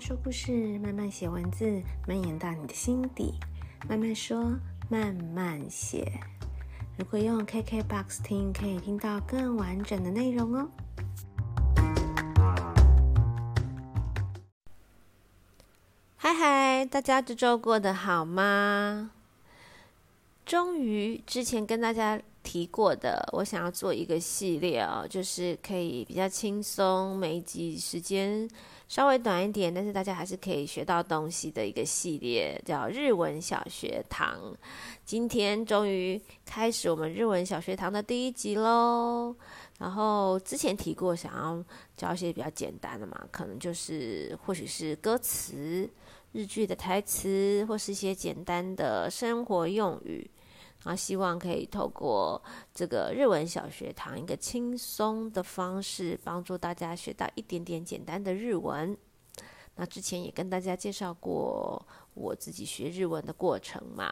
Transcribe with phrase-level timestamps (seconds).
[0.00, 3.34] 说故事，慢慢写文字，蔓延到你的心底。
[3.86, 6.10] 慢慢说，慢慢写。
[6.96, 10.70] 如果用 KKBOX 听，可以听到更完整的内容哦。
[16.16, 19.10] 嗨嗨，大家这周过得好吗？
[20.46, 28.48] 终于，之前跟大家提过的，我想要做一个系列哦，就是可以比较轻松，每一集时间
[28.88, 34.38] 稍微短一点，但是大家还是可以学到东西的一个系列，叫日文小学堂。
[35.04, 39.34] 今天终于开始我们日文小学堂的第一集喽。
[39.78, 41.64] 然后之前提过，想要
[41.96, 45.88] 教一些比较简单的嘛，可能就是或许是歌词、
[46.32, 50.30] 日剧的台词，或是一些简单的生活用语。
[50.82, 58.96] 然后希望可以透过这个日文小学堂一个轻松的方式，帮助大家学到一点点简单的日文。
[59.76, 64.10] 那之前也跟大家介绍过我自己学日文的过程嘛。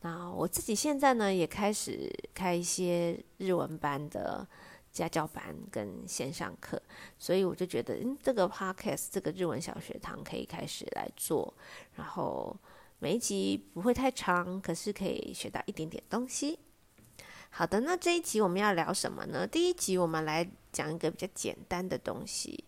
[0.00, 4.48] 那我自己现在呢，也开始开一些日文班的
[4.90, 6.80] 家教班跟线上课，
[7.18, 11.52] 所以我就觉得，嗯，这个 podcast 这个日文小学堂可以开始来做，
[11.96, 12.56] 然后。
[13.02, 16.58] 每一集不会太长，可是可以学到一点点东西。
[17.48, 19.46] 好的，那这一集我们要聊什么呢？
[19.46, 22.62] 第一集我们来讲一个比较简单的东西，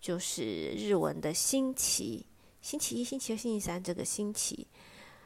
[0.00, 2.24] 就是日文的星期，
[2.60, 4.68] 星期一、星期二、星期三这个星期。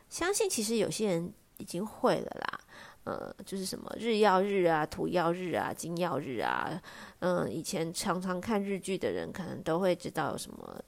[0.09, 2.61] 相信其实有些人已经会了啦，
[3.05, 6.83] 呃，就是什么日曜日啊、土曜日啊、金曜日啊，
[7.19, 10.83] 嗯、以前常常看日剧的人可能都会知道什么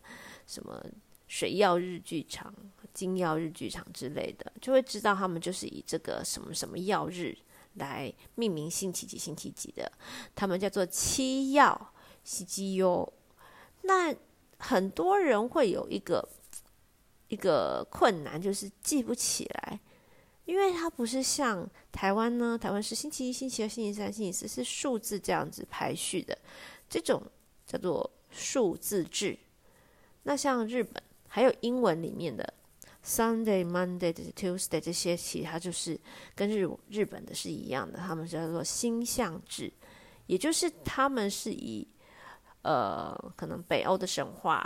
[0.47, 0.83] 什么
[1.27, 2.55] 水曜日剧场。
[2.95, 7.37] 金曜日剧场之类的，就会知道他们就是以这个什么什么曜日
[7.75, 9.91] 来命名星期几星期几的，
[10.35, 11.93] 他们叫做七曜
[12.25, 13.13] 西基哟。
[13.83, 14.15] 那
[14.59, 16.29] 很多人会有一个
[17.29, 19.79] 一个困难，就是记不起来，
[20.45, 26.37] 因为它不是像台湾呢，台湾是星期一、星期二、星期三、星期四是数字这样子排序的，
[26.91, 27.23] 这种
[27.67, 29.39] 叫做数字制。
[30.25, 32.55] 那像日本还有英文里面的。
[33.09, 35.99] Sunday、Monday、Tuesday 这些，其他就是
[36.35, 39.73] 跟日日本的是一样的，他们叫做星象制，
[40.27, 41.89] 也就是他们是以
[42.61, 44.63] 呃可能北欧的神话，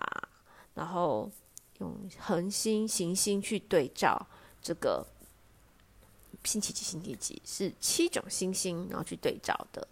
[0.75, 1.31] 然后
[1.79, 4.27] 用恒星行星去对照
[4.61, 5.07] 这个
[6.43, 9.87] 星期几星期几是七种星星，然后去对照的。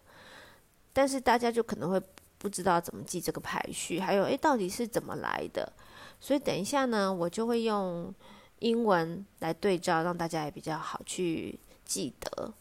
[0.92, 2.02] 但是大家就可能会
[2.36, 5.72] 不知道怎么记这个排序，还有诶到底是怎么来的？
[6.18, 8.12] 所以等一下呢，我就会用。
[8.59, 12.53] 英文来对照，让大家也比较好去记得。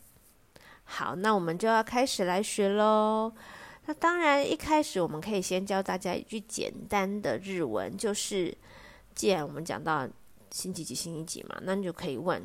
[0.84, 3.32] 好，那我们就要开始来学喽。
[3.86, 8.56] 那当然，一开始我们可以先教大家一句简单的日文，就是
[9.14, 10.08] 既然我们讲到
[10.50, 12.40] 星期几星期几嘛，那你就可以问，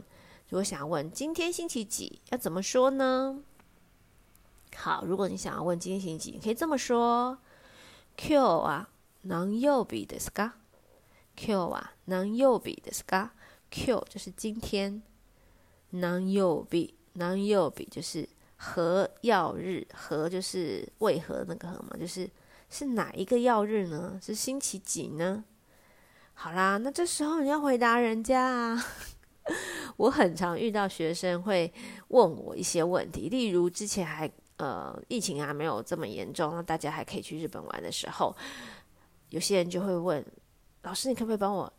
[0.49, 3.41] 如果想要问今天星期几，要怎么说呢？
[4.75, 7.37] 好，如果你想要问今天星期几，你可以这么说：
[8.17, 8.85] 今日は
[9.27, 10.51] 何曜日ですか？
[11.35, 13.31] 今日は何曜日ですか
[13.74, 15.02] ？Q 就是今天，
[15.90, 22.30] 何曜日，何曜日就是何曜日，何就是为何那个何嘛，就是
[22.70, 24.16] 是哪一个曜日呢？
[24.22, 25.42] 是星期几呢？
[26.34, 28.86] 好啦，那这时候你要回答人家啊。
[29.98, 31.72] 我很常遇到学生会
[32.08, 38.36] 问我一些问题，例如之前还呃疫情还没有这么严重，那大家还可以去日本玩的时候，
[39.30, 40.24] 有些人就会问
[40.82, 41.72] 老师，你可不可以帮我？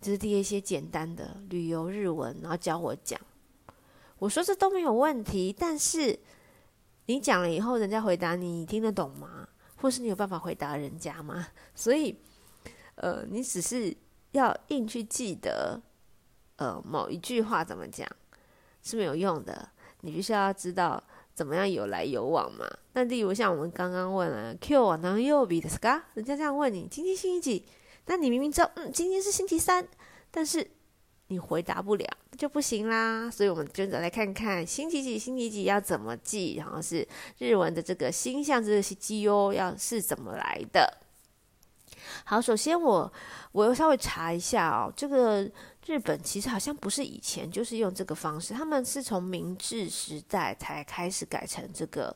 [0.00, 3.20] 就是第一些简单的旅游日文，然后教我讲。
[4.18, 6.18] 我说这都没有问题，但是
[7.06, 9.48] 你讲了以后，人家回答你，你听得懂吗？
[9.76, 11.48] 或是你有办法回答人家吗？
[11.74, 12.18] 所以，
[12.96, 13.96] 呃，你只是
[14.32, 15.80] 要硬去记得，
[16.56, 18.06] 呃，某一句话怎么讲
[18.82, 19.70] 是没有用的。
[20.02, 21.02] 你必须要知道
[21.34, 22.66] 怎么样有来有往嘛。
[22.92, 27.66] 那例如像我们刚刚问了 “Q 啊，何曜日ですか？”人家这样问你，今天星期几？
[28.07, 29.87] 那你明明知道，嗯，今天是星期三，
[30.29, 30.65] 但是
[31.27, 32.07] 你回答不了，
[32.37, 33.29] 就不行啦。
[33.31, 37.07] 所以我们就来看看星期几，星期几要怎么记，然后是
[37.39, 40.99] 日文的这个星象这个是记哦，要是怎么来的？
[42.25, 43.11] 好，首先我
[43.51, 45.49] 我又稍微查一下哦，这个
[45.87, 52.15] 日本其实好像不是以前就是用这个方式，他们是从明治时代才开始改成这个，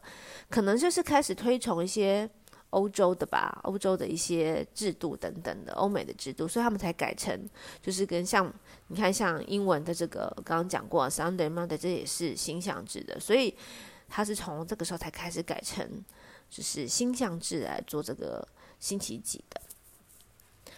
[0.49, 2.29] 可能就是开始推崇一些。
[2.71, 7.49] 欧洲的吧，欧洲的一些制度等等的，欧美的制度，所以他们才改成，
[7.81, 8.51] 就是跟像
[8.87, 13.55] 你看，像英文的这个刚刚讲过，Sunday Monday，这也是星象制的，所以
[14.07, 15.87] 他是从这个时候才开始改成，
[16.49, 18.47] 就是星象制来做这个
[18.79, 19.61] 星期几的。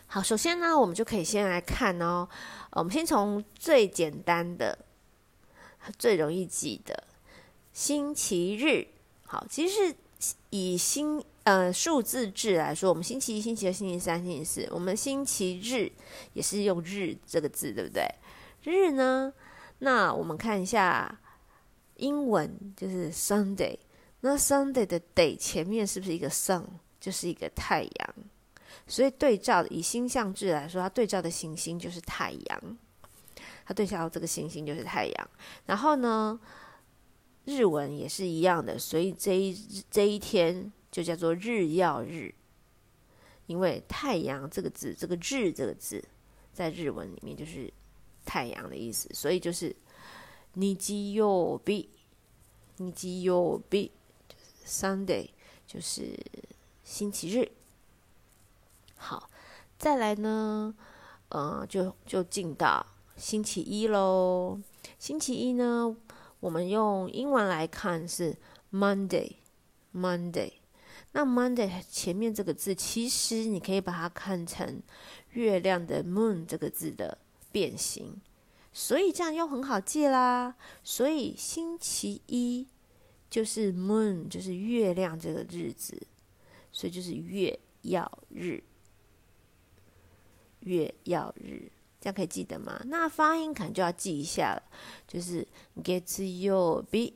[0.08, 2.28] 好，首先呢，我们就可以先来看哦。
[2.72, 4.78] 我们先从最简单的、
[5.98, 7.04] 最容易记的
[7.74, 8.88] 星期日。
[9.26, 9.88] 好，其实
[10.20, 15.92] 是以星呃数字制来说，我们星期一、星期二、星期三、星期四，我们星期日
[16.34, 18.08] 也是用“日”这个字，对不对？
[18.64, 19.34] 日呢，
[19.80, 21.20] 那我们看一下
[21.96, 23.78] 英文就是 Sunday。
[24.22, 26.64] 那 Sunday 的 day 前面是不是一个 sun，
[27.00, 28.16] 就是一个太阳？
[28.86, 32.78] 所以对照以星象制来说，它对照的行星就是太阳。
[33.66, 35.30] 它对照这个行星就是太阳。
[35.66, 36.40] 然后呢，
[37.46, 39.58] 日文也是一样的，所以这一
[39.90, 42.36] 这一天就叫做日曜日，
[43.48, 46.04] 因为太阳这个字，这个日这个字，
[46.52, 47.72] 在日文里面就是
[48.26, 49.76] 太阳的意思，所以就是
[50.54, 51.88] 日曜日，
[52.78, 53.92] 日曜日。
[54.64, 55.30] Sunday
[55.66, 56.16] 就是
[56.84, 57.52] 星期日。
[58.96, 59.30] 好，
[59.78, 60.74] 再来呢，
[61.30, 62.86] 呃，就就进到
[63.18, 64.60] 星期一喽。
[65.00, 65.98] 星期一呢，
[66.40, 68.38] 我们用英文来看是
[68.72, 70.61] Monday，Monday。
[71.12, 74.82] 那 Monday 前面这个字，其实你可以把它看成
[75.32, 77.18] 月亮的 Moon 这个字的
[77.52, 78.22] 变形，
[78.72, 80.56] 所以这样又很好记啦。
[80.84, 82.68] 所以星期一。
[83.32, 86.06] 就是 moon，就是月亮这个日子，
[86.70, 88.62] 所以就是月曜日。
[90.60, 91.72] 月曜日，
[92.02, 92.82] 这样可以记得吗？
[92.88, 94.62] 那发音可能就要记一下了，
[95.08, 95.48] 就是
[95.86, 96.04] 月
[96.42, 97.14] 曜日，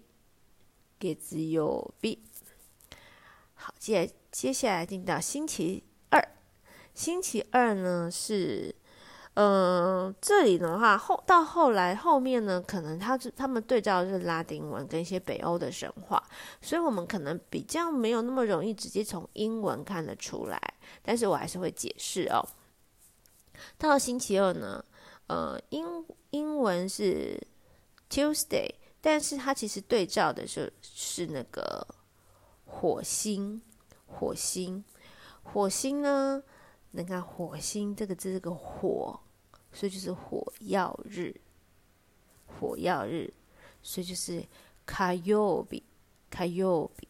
[1.01, 1.18] 月
[1.51, 2.18] 曜日。
[3.65, 6.23] 好，接接下来进到星期二，
[6.94, 8.75] 星期二呢是。
[9.38, 16.23] 嗯、呃，这里的话后到后来后面呢，可能他他们对照的是拉丁文跟一些北欧的神话，
[16.62, 20.57] 所以我们可能比较没有那么容易直接从英文看得出来，
[21.01, 22.47] 但是我还是会解释哦。
[23.77, 24.81] 到了星期二呢，
[25.27, 25.85] 呃，英
[26.29, 27.38] 英文是
[28.09, 28.69] Tuesday，
[29.01, 31.85] 但是它其实对照的是是那个
[32.80, 33.62] 火星，
[34.06, 34.83] 火星，
[35.44, 36.44] 火星呢，
[36.92, 39.19] 你看火星这个字是个火。
[39.74, 41.36] 所以就是火曜日，
[42.48, 43.33] 火曜日，
[43.83, 44.42] 所以就是
[44.86, 45.83] 卡曜比，
[46.30, 47.10] 卡曜比。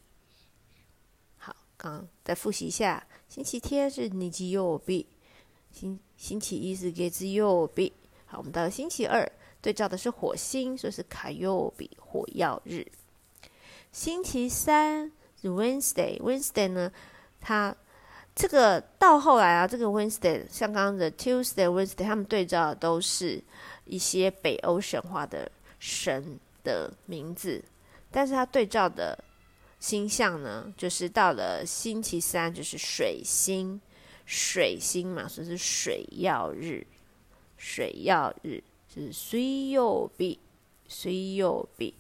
[1.38, 5.06] 好，刚再复习一下，星期天是日曜日，
[5.72, 7.94] 星星期一是月曜日。
[8.26, 12.92] 好，我们到了星期二，对照的是火星，所以是卡曜比，火曜日。
[13.92, 15.12] 星期三
[15.50, 16.92] Wednesday，Wednesday 呢，
[17.40, 17.76] 它。
[18.38, 23.42] 这个到后来啊，这个 Wednesday 像刚刚的 Tuesday、Wednesday，他们对照的都是
[23.86, 25.50] 一些北欧神话的
[25.80, 27.64] 神的名字，
[28.12, 29.18] 但是它对照的
[29.80, 33.80] 星象呢，就是到了星期三就是水星，
[34.26, 36.86] 水星嘛，所以是水曜日，
[37.56, 38.62] 水曜日
[38.94, 40.38] 就是水曜日，
[40.90, 41.94] 水曜日。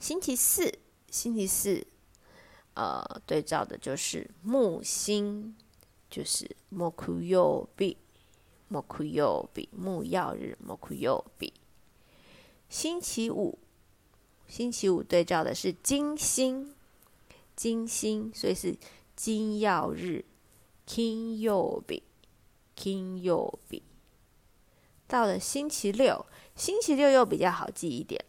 [0.00, 0.80] 星期四，
[1.14, 1.86] 星期四。
[2.74, 5.54] 呃，对照的就是木星，
[6.10, 7.94] 就是木曜日，
[8.68, 11.52] 木曜日，木曜日，木曜日。
[12.68, 13.60] 星期五，
[14.48, 16.74] 星期五对照的是金星，
[17.54, 18.76] 金星，所以是
[19.14, 20.24] 金曜日，
[20.84, 22.02] 金曜日，
[22.74, 23.82] 金曜日。
[25.06, 28.24] 到了星期六，星期六又比较好记一点。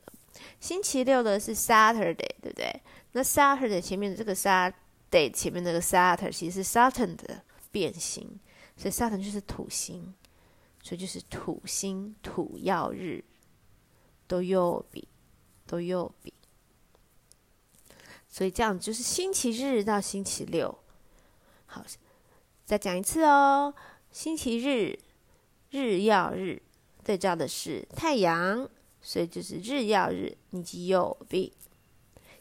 [0.59, 2.81] 星期六的是 Saturday，对不对？
[3.11, 8.39] 那 Saturday 前面的这个 Saturday 前面那个 Saturn 其实是 Saturn 的变形，
[8.75, 10.13] 所以 Saturn 就是土星，
[10.81, 13.23] 所以就是土星土曜日
[14.27, 15.03] 都曜日
[15.65, 16.33] 都曜日，
[18.27, 20.77] 所以这样就是星期日到星期六。
[21.65, 21.85] 好，
[22.65, 23.73] 再讲一次哦，
[24.11, 24.97] 星期日
[25.69, 26.61] 日曜日
[27.03, 28.69] 对照的是太阳，
[29.05, 31.51] 所以就是日曜日日曜日。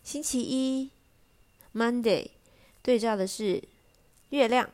[0.02, 0.90] 星期一
[1.74, 2.30] ，Monday，
[2.82, 3.62] 对照的是
[4.30, 4.70] 月亮，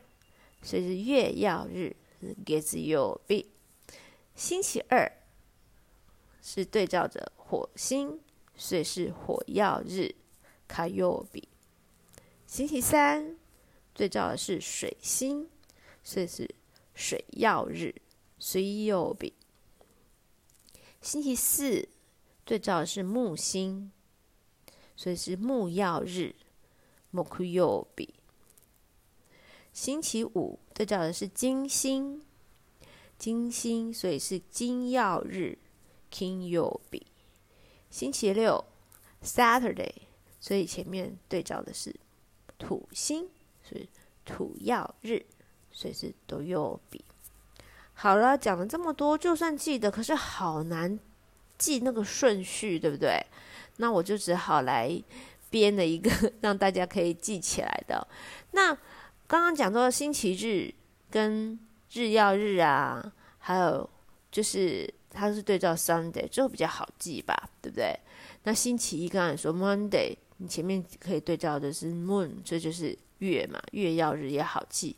[0.63, 3.45] 所以是月曜日，是月曜日。
[4.33, 5.11] 星期二
[6.41, 8.21] 是对照着火星，
[8.55, 10.15] 所以是火曜日，
[10.69, 11.43] 火曜日。
[12.47, 13.37] 星期三
[13.93, 15.49] 对照的是水星，
[16.05, 16.49] 所以是
[16.95, 17.93] 水曜日，
[18.39, 19.33] 水曜日。
[21.01, 21.89] 星期四
[22.45, 23.91] 对照的是木星。
[24.93, 26.35] 所以是木曜日，
[27.09, 28.07] 木曜日。
[29.73, 32.21] 星期五对照的是金星，
[33.17, 35.57] 金星，所以是金曜日，
[36.11, 37.01] 金曜日。
[37.89, 38.63] 星期六
[39.23, 39.93] ，Saturday，
[40.39, 41.95] 所以前面对照的是
[42.59, 43.27] 土星，
[43.63, 43.89] 所以
[44.23, 45.25] 土曜日，
[45.71, 46.99] 所以是土曜日。
[48.01, 50.97] 好了，讲了这么多，就算记得，可是好难
[51.59, 53.23] 记那个顺序，对不对？
[53.77, 54.99] 那我就只好来
[55.51, 56.09] 编了一个
[56.41, 58.07] 让大家可以记起来的。
[58.53, 58.73] 那
[59.27, 60.73] 刚刚讲到星期日
[61.11, 61.59] 跟
[61.91, 63.87] 日曜日啊，还有
[64.31, 67.95] 就是它是对照 Sunday，这个比较好记吧，对不对？
[68.45, 74.95] 那星期一刚才说 Monday，你前面可以对照的是 Moon，这就是月嘛，月曜日也好记。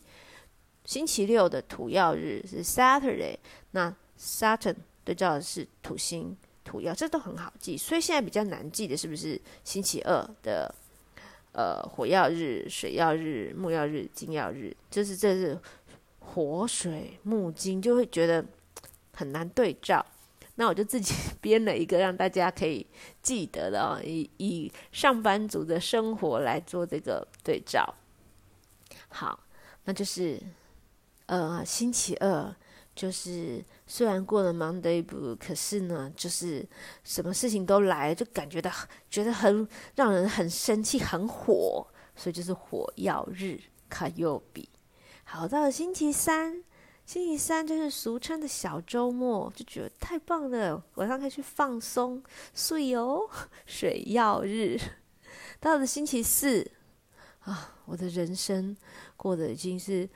[0.86, 3.38] 星期六的土曜日是 Saturday，
[3.72, 6.36] 那 Saturn 对照的是土星。
[6.63, 10.74] 土曜这都很好记，所以现在比较难记的是不是星期二的
[11.52, 14.74] 呃火曜日、水曜日、木曜日、金曜日？
[14.90, 15.60] 就是这是
[16.20, 18.44] 火水木金，就会觉得
[19.13, 20.04] 很难对照。
[20.56, 22.88] 那我就自己编了一个让大家可以
[23.22, 27.94] 记得的哦，以以上班族的生活来做这个对照。
[29.10, 29.38] 好，
[29.84, 30.40] 那就是
[31.36, 32.56] 呃星期二。
[32.96, 36.63] 就是虽然过了 Monday Blue，可是呢，就是
[37.04, 38.72] 什么事情都来，就感觉到
[39.10, 43.60] 觉得很让人很生气，很火，所以就是火曜日
[43.90, 44.70] 卡曜比。
[45.24, 46.63] 好，到了星期三，
[47.04, 52.22] 星期三就是俗称的小周末，就觉得太棒了，晚上可以去放松，
[52.54, 53.28] 睡哦，
[53.66, 54.80] 水曜日。
[55.60, 56.70] 到了星期四
[57.40, 58.78] 啊，我的人生
[59.18, 60.08] 过得已经是，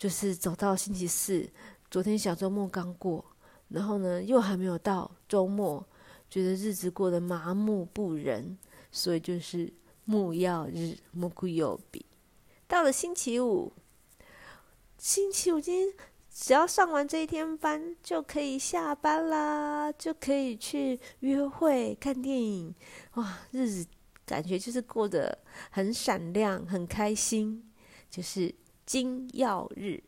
[0.00, 1.46] 就是走到星期四。
[1.90, 3.22] 昨天小周末刚过，
[3.68, 5.86] 然后呢，又还没有到周末，
[6.30, 8.56] 觉得日子过得麻木不仁，
[8.90, 9.70] 所以就是
[10.06, 12.06] 木曜日木曜比。
[12.66, 13.74] 到了星期五，
[14.96, 15.94] 星期五今天
[16.32, 22.74] 只要上完这一天班就可以下班啦，就可以去约会、看电影，
[23.16, 23.86] 哇，日子
[24.24, 25.36] 感觉就是过得
[25.68, 27.70] 很闪亮、很开心，
[28.08, 28.54] 就是
[28.89, 30.03] 金曜日。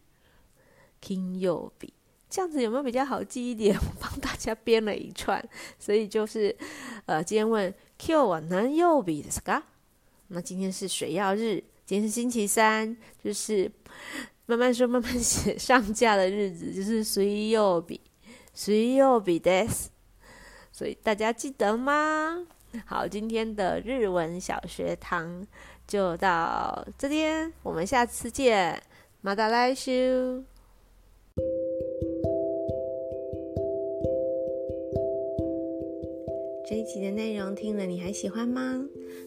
[0.99, 1.89] 金曜日，
[2.27, 3.77] 这样子有没有比较好记一点？
[3.77, 5.43] 我帮大家编了一串，
[5.77, 6.55] 所以就是，
[7.05, 9.61] 呃，今天问 Q 啊，何曜日ですか？
[10.29, 13.71] 那今天是水曜日，今天是星期三，就是
[14.47, 17.99] 慢慢说慢慢写上架的日子，就是水曜日，
[18.55, 19.87] 水曜日です。
[20.71, 22.45] 所以大家记得吗？
[22.85, 25.45] 好，今天的日文小学堂
[25.92, 28.80] 就到这边，我们下次见，
[29.22, 29.92] また来修。
[36.66, 38.82] 这一集的内容听了你还喜欢吗？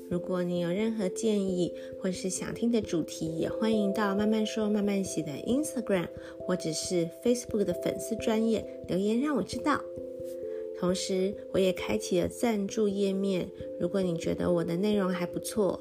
[0.10, 6.08] 如果你有任何建议或是想听的主题，也欢迎到慢慢说慢慢写的 Instagram
[6.40, 9.80] 或者是 Facebook 的粉丝专业留言让我知道。
[10.80, 13.48] 同时，我也开启了赞助页面，
[13.80, 15.80] 如果你觉得我的内容还不错，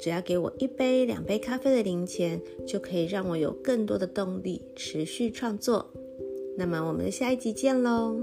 [0.00, 5.90] 只要给我一杯、两杯咖啡的零钱，就可以让我有更多的动力持续创作。
[6.56, 8.16] 那么，我们下一集见喽！